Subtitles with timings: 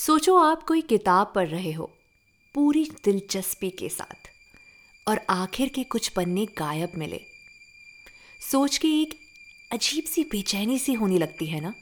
[0.00, 1.90] सोचो आप कोई किताब पढ़ रहे हो,
[2.54, 4.28] पूरी दिलचस्पी के साथ,
[5.06, 7.20] और आखिर के कुछ पन्ने गायब मिले।
[8.40, 9.14] सोच के एक
[9.70, 11.74] अजीब सी बेचैनी सी होने लगती है ना?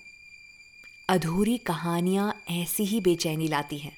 [1.08, 3.96] अधूरी कहानियाँ ऐसी ही बेचैनी लाती हैं।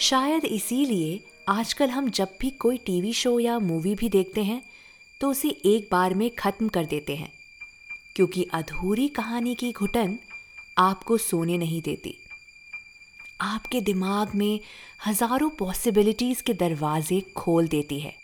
[0.00, 4.62] शायद इसीलिए आजकल हम जब भी कोई टीवी शो या मूवी भी देखते हैं
[5.20, 7.32] तो उसे एक बार में ख़त्म कर देते हैं,
[8.16, 10.18] क्योंकि अधूरी कहानी की घुटन
[10.78, 12.18] आपको सोने नहीं देती।
[13.40, 14.60] आपके दिमाग में
[15.06, 18.14] हज़ारों पॉसिबिलिटीज के दरवाजे खोल देती है।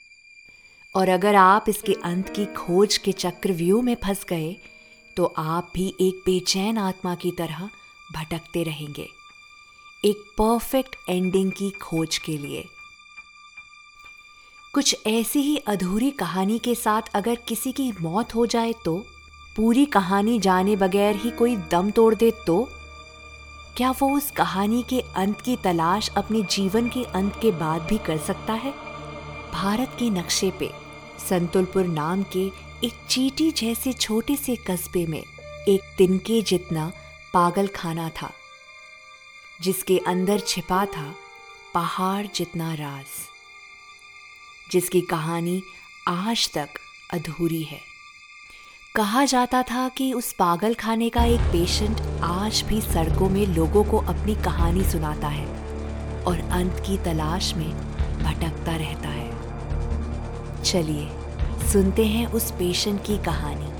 [0.94, 4.56] और अगर आप इसके अंत की खोज के चक्रव्यूह में फंस गए
[5.16, 7.68] तो आप भी एक बेचैन आत्मा की तरह
[8.14, 9.06] भटकते रहेंगे।
[10.04, 12.64] एक परफेक्ट एंडिंग की खोज के लिए।
[14.74, 18.96] कुछ ऐसी ही अधूरी कहानी के साथ अगर किसी की मौत हो जाए तो
[19.56, 22.62] पूरी कहानी जाने बगैर ही कोई दम तोड़ दे तो
[23.76, 27.98] क्या वो उस कहानी के अंत की तलाश अपने जीवन के अंत के बाद भी
[27.98, 28.70] कर सकता है?
[29.52, 30.70] भारत के नक्शे पे,
[31.28, 32.46] संतुलपुर नाम के
[32.84, 35.22] एक चीटी जैसे छोटे से कस्बे में
[35.68, 36.92] एक तिनके जितना
[37.34, 38.30] पागल खाना था,
[39.62, 41.14] जिसके अंदर छिपा था
[41.74, 43.06] पहाड़ जितना राज
[44.72, 45.62] जिसकी कहानी
[46.08, 46.68] आज तक
[47.12, 47.93] अधूरी है।
[48.96, 53.84] कहा जाता था कि उस पागल खाने का एक पेशेंट आज भी सड़कों में लोगों
[53.84, 55.46] को अपनी कहानी सुनाता है
[56.22, 57.70] और अंत की तलाश में
[58.22, 61.08] भटकता रहता है। चलिए,
[61.72, 63.72] सुनते हैं उस पेशेंट की कहानी।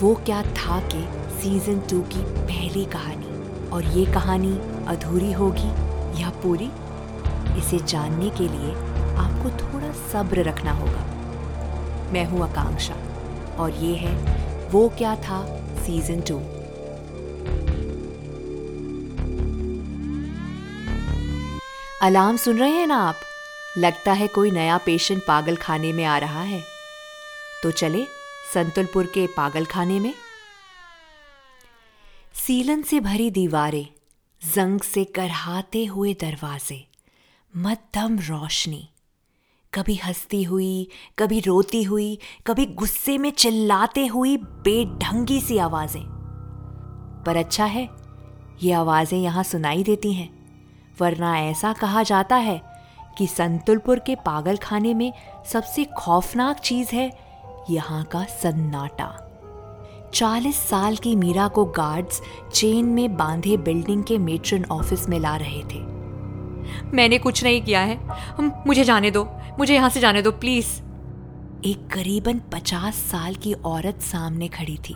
[0.00, 1.04] वो क्या था कि
[1.38, 4.52] सीज़न टू की पहली कहानी। और ये कहानी
[4.86, 5.68] अधूरी होगी
[6.22, 6.70] या पूरी?
[7.58, 8.74] इसे जानने के लिए
[9.14, 11.06] आपको थोड़ा सब्र रखना होगा।
[12.12, 12.94] मैं हूँ आकांक्षा
[13.58, 15.46] और ये है वो क्या था?
[15.74, 16.38] सीज़न टू
[22.02, 23.16] अलार्म सुन रहे हैं ना आप?
[23.78, 26.64] लगता है कोई नया पेशेंट पागल खाने में आ रहा है।
[27.62, 28.04] तो चले,
[28.54, 30.14] संतुलपुर के पागल खाने में।
[32.46, 33.86] सीलन से भरी दीवारें,
[34.54, 36.86] जंग से करहाते हुए दरवाजे
[37.56, 38.88] मध्यम रोशनी।
[39.72, 46.02] कभी हंसती हुई, कभी रोती हुई, कभी गुस्से में चिल्लाते हुई बेढंगी सी आवाज़ें।
[47.26, 47.88] पर अच्छा है,
[48.62, 50.28] ये आवाज़ें यहाँ सुनाई देती हैं,
[51.00, 52.60] वरना ऐसा कहा जाता है
[53.18, 55.12] कि संतुलपुर के पागल खाने में
[55.46, 57.10] सबसे खौफनाक चीज़ है
[57.70, 59.14] यहाँ का सन्नाटा।
[60.14, 62.20] चालीस साल की मीरा को गार्ड्स
[62.54, 65.86] चेन में बांधे बिल्डिंग के मेट्रन ऑफ़िस में ला रहे थे।
[66.94, 67.98] मैंने कुछ नहीं किया है।
[68.66, 69.28] मुझे जाने दो।
[69.58, 70.66] मुझे यहाँ से जाने दो, प्लीज़।
[71.66, 74.94] एक करीबन पचास साल की औरत सामने खड़ी थी।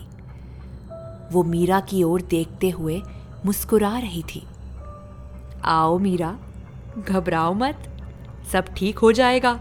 [1.31, 3.01] वो मीरा की ओर देखते हुए
[3.45, 4.43] मुस्कुरा रही थी।
[5.65, 6.37] आओ मीरा,
[6.99, 7.89] घबराओ मत,
[8.53, 9.59] सब ठीक हो जाएगा,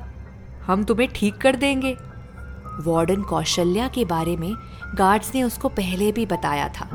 [0.67, 1.97] हम तुम्हें ठीक कर देंगे।
[2.81, 4.55] वार्डन कौशल्या के बारे में
[4.95, 6.91] गार्ड्स ने उसको पहले भी बताया था।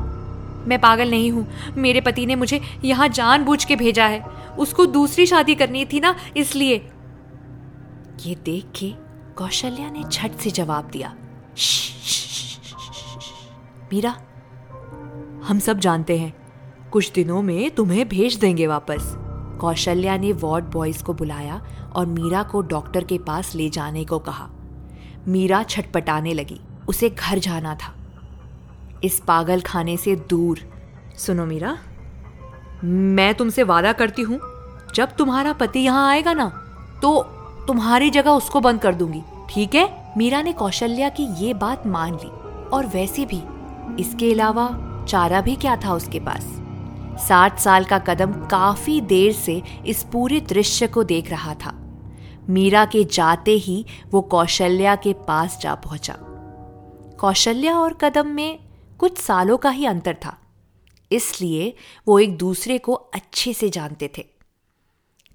[0.66, 4.24] मैं पागल नहीं हूँ, मेरे पति ने मुझे यहाँ जानबूझ के भेजा है,
[4.58, 6.88] उसको दूसरी शादी करनी थी ना, इसलिए।
[8.26, 8.90] ये देख के
[9.34, 11.14] कौशल्या ने झट से जवाब दिया
[13.92, 14.10] मीरा,
[15.44, 16.32] हम सब जानते हैं,
[16.92, 19.14] कुछ दिनों में तुम्हें भेज देंगे वापस।
[19.60, 21.60] कौशल्या ने वार्ड बॉयज़ को बुलाया
[21.96, 24.48] और मीरा को डॉक्टर के पास ले जाने को कहा।
[25.28, 27.94] मीरा छटपटाने लगी, उसे घर जाना था।
[29.04, 30.60] इस पागल खाने से दूर।
[31.18, 31.76] सुनो मीरा,
[32.84, 34.40] मैं तुमसे वादा करती हूँ,
[34.94, 36.48] जब तुम्हारा पति यहाँ आएगा ना
[37.02, 37.18] तो
[37.68, 40.12] तुम्हारी जगह उसको बंद कर दूँगी। ठीक है?
[40.16, 42.28] मीरा ने कौशल्या की ये बात मान ली।
[42.68, 43.42] और वैसे भी,
[44.02, 44.68] इसके अलावा
[45.08, 46.42] चारा भी क्या था उसके पास?
[47.28, 51.74] साठ साल का कदम काफ़ी देर से इस पूरे दृश्य को देख रहा था।
[52.48, 56.16] मीरा के जाते ही वो कौशल्या के पास जा पहुँचा।
[57.20, 58.58] कौशल्या और कदम में
[58.98, 60.36] कुछ सालों का ही अंतर था।
[61.12, 61.74] इसलिए
[62.08, 64.37] वो एक दूसरे को अच्छे से जानते थे।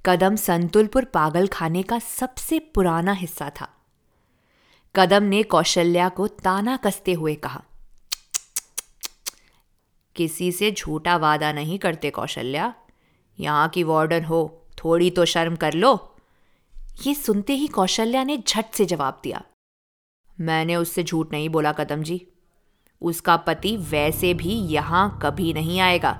[0.06, 3.68] कदम संतुलपुर पागल खाने का सबसे पुराना हिस्सा था।
[4.96, 7.62] कदम ने कौशल्या को ताना कसते हुए कहा,
[10.16, 12.74] किसी से झूठा वादा नहीं करते कौशल्या।
[13.40, 15.94] यहाँ की वार्डन हो, थोड़ी तो शर्म कर लो।
[17.06, 19.44] ये सुनते ही कौशल्या ने झट से जवाब दिया,
[20.38, 22.22] मैंने उससे झूठ नहीं बोला कदम जी।
[23.02, 26.12] उसका पति वैसे भी यहाँ कभी नहीं आएगा।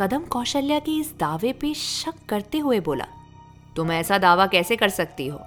[0.00, 3.06] कदम कौशल्या के इस दावे पे शक करते हुए बोला,
[3.76, 5.38] तुम ऐसा दावा कैसे कर सकती हो?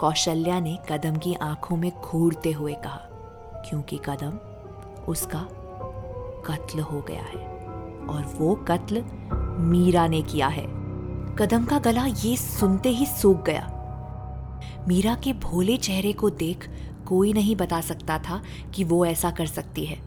[0.00, 3.00] कौशल्या ने कदम की आँखों में घूरते हुए कहा,
[3.68, 4.38] क्योंकि कदम
[5.04, 5.46] उसका
[6.46, 7.46] कत्ल हो गया है
[8.06, 9.04] और वो कत्ल
[9.58, 10.64] मीरा ने किया है।
[11.36, 13.66] कदम का गला ये सुनते ही सूख गया।
[14.88, 16.68] मीरा के भोले चेहरे को देख
[17.08, 18.42] कोई नहीं बता सकता था
[18.74, 19.98] कि वो ऐसा कर सकती है।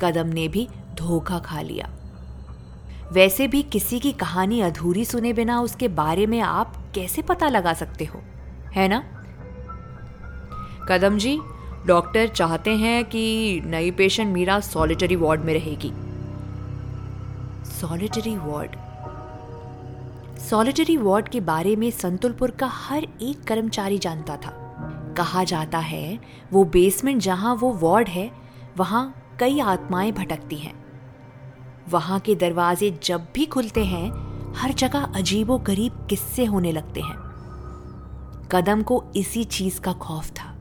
[0.00, 0.68] कदम ने भी
[0.98, 1.90] धोखा खा लिया।
[3.12, 7.74] वैसे भी किसी की कहानी अधूरी सुने बिना उसके बारे में आप कैसे पता लगा
[7.74, 8.20] सकते हो?
[8.72, 9.04] है ना?
[10.88, 11.40] कदम जी,
[11.86, 15.92] डॉक्टर चाहते हैं कि नई पेशेंट मीरा सॉलिटरी वार्ड में रहेगी।
[17.64, 18.76] Solitary ward?
[20.38, 24.74] सॉलिटरी वार्ड के बारे में संतुलपुर का हर एक कर्मचारी जानता था।
[25.16, 26.18] कहा जाता है,
[26.52, 28.32] वो बेसमेंट जहाँ वो वार्ड है,
[28.76, 30.87] वहाँ कई आत्माएँ भटकती हैं।
[31.88, 34.10] वहाँ के दरवाजे जब भी खुलते हैं,
[34.56, 37.16] हर जगह अजीबो गरीब किस्से होने लगते हैं।
[38.52, 40.54] कदम को इसी चीज़ का खौफ था,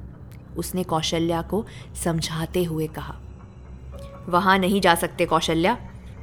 [0.57, 1.65] उसने कौशल्या को
[2.03, 3.15] समझाते हुए कहा।
[4.29, 5.77] वहाँ नहीं जा सकते कौशल्या,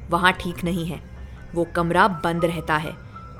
[0.09, 1.01] वहाँ ठीक नहीं है,
[1.55, 2.91] वो कमरा बंद रहता है,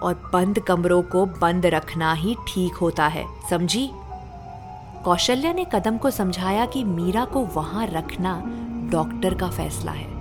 [0.01, 3.89] और बंद कमरों को बंद रखना ही ठीक होता है, समझी?
[5.05, 8.41] कौशल्या ने कदम को समझाया कि मीरा को वहाँ रखना
[8.91, 10.14] डॉक्टर का फैसला है।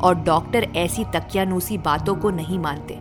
[0.00, 2.98] और डॉक्टर ऐसी तकियानूसी बातों को नहीं मानते।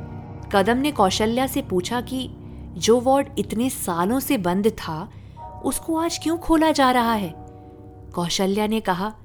[0.51, 2.29] कदम ने कौशल्या से पूछा कि,
[2.73, 5.09] जो वार्ड इतने सालों से बंद था,
[5.65, 7.33] उसको आज क्यों खोला जा रहा है?
[8.15, 9.15] कौशल्या ने कहा,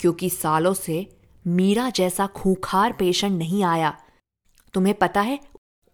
[0.00, 1.16] क्योंकि सालों से
[1.46, 3.98] मीरा जैसा खूंखार पेशेंट नहीं आया।
[4.74, 5.40] तुम्हें पता है,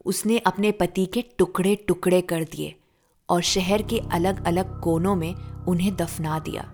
[0.05, 2.75] उसने अपने पति के टुकड़े टुकड़े कर दिए
[3.29, 5.35] और शहर के अलग अलग कोनों में
[5.69, 6.73] उन्हें दफना दिया।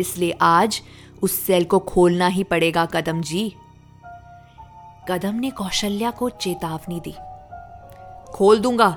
[0.00, 0.82] इसलिए आज
[1.22, 3.54] उस सेल को खोलना ही पड़ेगा, कदम जी।
[5.08, 7.14] कदम ने कौशल्या को चेतावनी दी।
[8.32, 8.88] खोल दूँगा,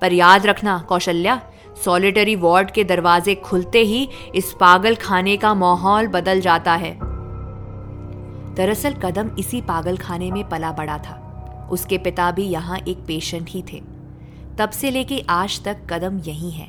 [0.00, 1.40] पर याद रखना, कौशल्या,
[1.84, 6.98] सॉलिटरी वार्ड के दरवाजे खुलते ही इस पागल खाने का माहौल बदल जाता है।
[8.54, 13.50] दरअसल कदम इसी पागल खाने में पला बड़ा था। उसके पिता भी यहाँ एक पेशेंट
[13.50, 13.82] ही थे।
[14.58, 16.68] तब से लेके आज तक कदम यही है।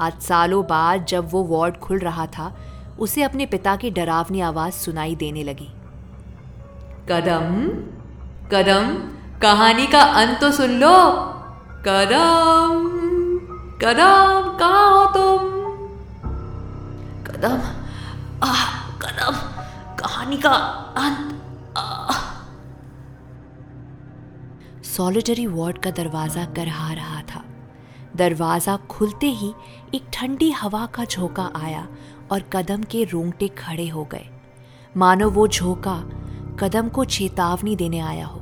[0.00, 2.56] आज सालों बाद जब वो वार्ड खुल रहा था
[2.98, 5.68] उसे अपने पिता की डरावनी आवाज़ सुनाई देने लगी।
[7.08, 7.68] कदम
[8.52, 8.94] कदम
[9.40, 10.96] कहानी का अंत तो सुन लो।
[11.86, 12.90] कदम
[13.82, 15.38] कदम कहा हो तुम?
[17.26, 17.58] कदम
[18.42, 18.52] आ,
[19.02, 19.36] कदम
[19.98, 20.52] कहानी का
[20.96, 21.30] अंत
[24.86, 27.44] सॉलिटरी वार्ड का दरवाज़ा करहा रहा था।
[28.16, 29.54] दरवाज़ा खुलते ही
[29.94, 31.86] एक ठंडी हवा का झोंका आया
[32.30, 34.26] और कदम के रोंगटे खड़े हो गए।
[34.96, 35.96] मानो वो झोंका
[36.60, 38.40] कदम को चेतावनी देने आया हो।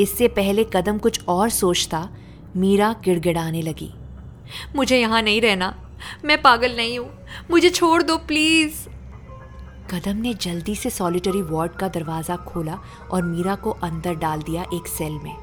[0.00, 2.08] इससे पहले कदम कुछ और सोचता,
[2.56, 3.94] मीरा गिड़गिड़ाने लगी।
[4.76, 5.74] मुझे यहाँ नहीं रहना।
[6.24, 7.10] मैं पागल नहीं हूँ।
[7.50, 8.88] मुझे छोड़ दो, प्लीज़।
[9.94, 12.78] कदम ने जल्दी से सॉलिटरी वार्ड का दरवाज़ा खोला
[13.10, 15.36] और मीरा को अंदर डाल दिया एक सेल में।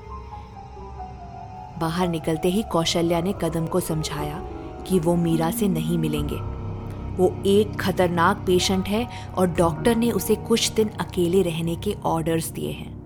[1.79, 4.39] बाहर निकलते ही कौशल्या ने कदम को समझाया
[4.87, 6.52] कि वो मीरा से नहीं मिलेंगे।
[7.13, 12.49] वो एक खतरनाक पेशेंट है और डॉक्टर ने उसे कुछ दिन अकेले रहने के ऑर्डर्स
[12.49, 13.03] दिए हैं।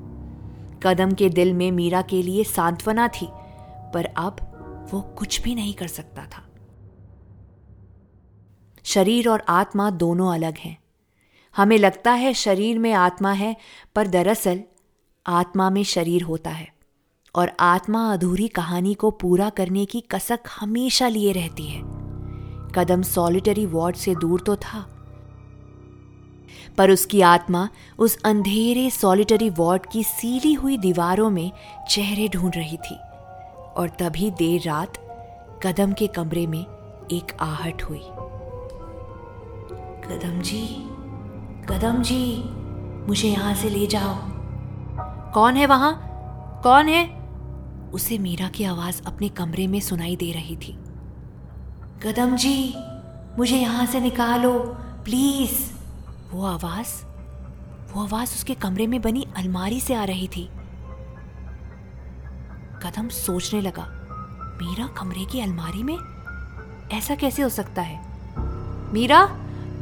[0.84, 3.28] कदम के दिल में मीरा के लिए सांत्वना थी,
[3.94, 4.36] पर अब
[4.94, 6.44] वो कुछ भी नहीं कर सकता था।
[8.84, 10.78] शरीर और आत्मा दोनों अलग हैं।
[11.56, 13.58] हमें लगता है शरीर में आत्मा है,
[13.96, 14.62] पर दरअसल
[15.28, 16.74] आत्मा में शरीर होता है
[17.36, 21.97] और आत्मा अधूरी कहानी को पूरा करने की कसक हमेशा लिए रहती है।
[22.76, 24.86] कदम सॉलिटरी वार्ड से दूर तो था।
[26.78, 27.70] पर उसकी आत्मा
[28.00, 31.52] उस अंधेरे सॉलिटरी वार्ड की सीली हुई दीवारों में
[31.90, 32.96] चेहरे ढूंढ रही थी
[33.78, 34.98] और तभी देर रात
[35.64, 36.66] कदम के कमरे में
[37.12, 38.04] एक आहट हुई।
[40.08, 40.84] कदम जी
[41.70, 42.44] कदम जी,
[43.08, 44.16] मुझे यहाँ से ले जाओ।
[45.34, 45.94] कौन है वहाँ?
[46.64, 47.28] कौन है?
[47.94, 50.80] उसे मीरा की आवाज़ अपने कमरे में सुनाई दे रही थी।
[52.04, 52.74] कदम जी,
[53.38, 54.52] मुझे यहाँ से निकालो,
[55.06, 55.60] प्लीज़।
[56.32, 56.90] वो आवाज़
[57.94, 60.44] वो आवाज़ उसके कमरे में बनी अलमारी से आ रही थी।
[62.84, 63.86] कदम सोचने लगा,
[64.62, 65.98] मीरा कमरे की अलमारी में?
[66.92, 68.00] ऐसा कैसे हो सकता है?
[68.94, 69.26] मीरा,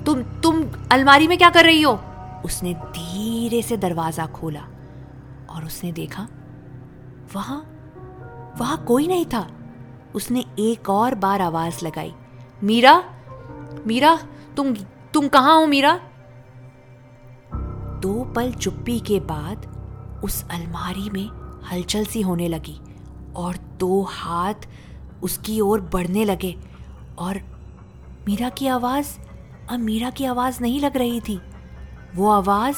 [0.06, 1.94] तुम तुम अलमारी में क्या कर रही हो?
[2.46, 4.64] उसने धीरे से दरवाज़ा खोला
[5.50, 6.28] और उसने देखा,
[7.36, 7.60] वहाँ
[8.60, 9.48] वहाँ कोई नहीं था।
[10.16, 12.14] उसने एक और बार आवाज़ लगाई,
[12.64, 13.04] मीरा
[13.88, 14.18] मीरा,
[14.58, 14.74] तुम
[15.14, 16.00] तुम कहाँ हो मीरा?
[18.02, 21.30] दो पल चुप्पी के बाद उस अलमारी में
[21.72, 22.80] हलचल सी होने लगी
[23.36, 24.68] और दो हाथ
[25.24, 26.56] उसकी ओर बढ़ने लगे
[27.18, 27.38] और
[28.28, 29.08] मीरा की आवाज़,
[29.70, 31.42] अब मीरा की आवाज़ नहीं लग रही थी।
[32.16, 32.78] वो आवाज़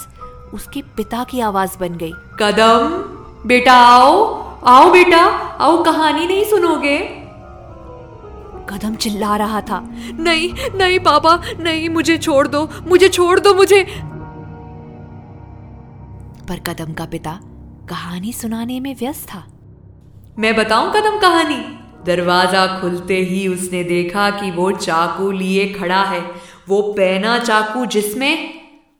[0.53, 2.89] उसके पिता की आवाज़ बन गई। कदम,
[3.47, 4.35] बेटा आओ
[4.67, 5.23] आओ बेटा,
[5.57, 7.26] आओ कहानी नहीं सुनोगे?
[8.69, 9.79] कदम चिल्ला रहा था।
[10.13, 13.83] नहीं नहीं पापा नहीं, मुझे छोड़ दो, मुझे छोड़ दो, मुझे
[16.47, 17.39] पर कदम का पिता
[17.89, 19.47] कहानी सुनाने में व्यस्त था।
[20.39, 21.57] मैं बताऊँ कदम कहानी?
[22.05, 26.21] दरवाज़ा खुलते ही उसने देखा कि वो चाकू लिए खड़ा है।
[26.69, 28.53] वो पैना चाकू जिसमें,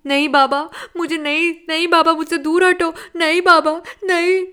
[0.06, 4.46] नहीं बाबा, मुझे नहीं नहीं बाबा, मुझसे दूर हटो, नहीं बाबा, नहीं।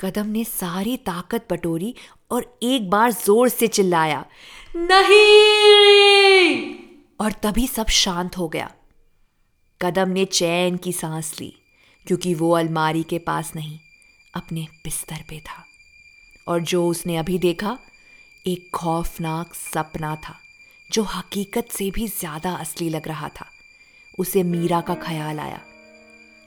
[0.00, 1.94] कदम ने सारी ताकत बटोरी
[2.30, 4.24] और एक बार ज़ोर से चिल्लाया,
[4.76, 6.74] नहीं!
[7.20, 8.70] और तभी सब शांत हो गया।
[9.82, 11.54] कदम ने चैन की सांस ली,
[12.06, 13.78] क्योंकि वो अलमारी के पास नहीं,
[14.34, 15.64] अपने बिस्तर पे था।
[16.48, 17.78] और जो उसने अभी देखा,
[18.46, 20.34] एक खौफनाक सपना था,
[20.92, 23.46] जो हकीकत से भी ज़्यादा असली लग रहा था।
[24.18, 25.60] उसे मीरा का ख्याल आया।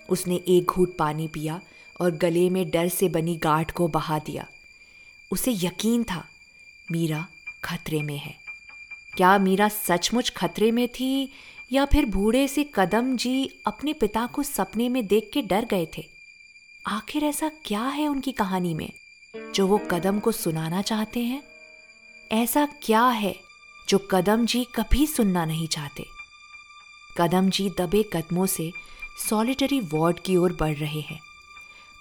[0.09, 1.61] उसने एक घूट पानी पिया
[2.01, 4.47] और गले में डर से बनी गांठ को बहा दिया।
[5.31, 6.27] उसे यकीन था,
[6.91, 7.27] मीरा
[7.63, 8.35] खतरे में है।
[9.17, 11.29] क्या मीरा सचमुच खतरे में थी
[11.71, 15.87] या फिर बूढ़े से कदम जी अपने पिता को सपने में देख के डर गए
[15.97, 16.05] थे?
[16.87, 18.89] आखिर ऐसा क्या है उनकी कहानी में,
[19.55, 21.43] जो वो कदम को सुनाना चाहते हैं?
[22.31, 23.35] ऐसा क्या है
[23.89, 26.05] जो कदम जी कभी सुनना नहीं चाहते?
[27.17, 28.71] कदम जी दबे कदमों से
[29.29, 31.19] सॉलिटरी वार्ड की ओर बढ़ रहे हैं।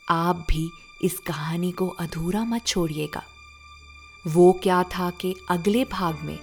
[0.09, 0.71] आप भी
[1.03, 3.23] इस कहानी को अधूरा मत छोड़िएगा।
[4.27, 6.39] वो क्या था कि अगले भाग में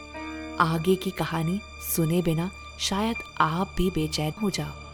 [0.60, 1.60] आगे की कहानी
[1.96, 4.85] सुने बिना शायद आप भी बेचैन हो जाओ।